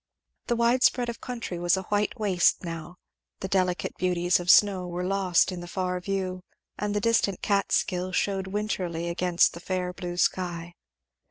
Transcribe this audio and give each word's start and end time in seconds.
The 0.47 0.55
wide 0.55 0.81
spread 0.81 1.09
of 1.09 1.21
country 1.21 1.59
was 1.59 1.77
a 1.77 1.83
white 1.83 2.19
waste 2.19 2.63
now; 2.63 2.95
the 3.41 3.47
delicate 3.47 3.95
beauties 3.97 4.39
of 4.39 4.47
the 4.47 4.51
snow 4.51 4.87
were 4.87 5.03
lost 5.03 5.51
in 5.51 5.59
the 5.61 5.67
far 5.67 5.99
view; 5.99 6.43
and 6.75 6.95
the 6.95 6.99
distant 6.99 7.43
Catskill 7.43 8.11
shewed 8.11 8.47
wintrily 8.47 9.07
against 9.09 9.53
the 9.53 9.59
fair 9.59 9.93
blue 9.93 10.17
sky. 10.17 10.73